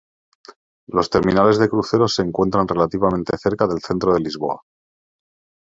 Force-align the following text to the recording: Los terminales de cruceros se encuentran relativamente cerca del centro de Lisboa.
Los 0.87 1.11
terminales 1.11 1.59
de 1.59 1.69
cruceros 1.69 2.15
se 2.15 2.23
encuentran 2.23 2.67
relativamente 2.67 3.37
cerca 3.37 3.67
del 3.67 3.81
centro 3.83 4.15
de 4.15 4.21
Lisboa. 4.21 4.59